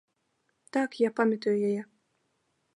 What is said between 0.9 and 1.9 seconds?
я памятаю яе.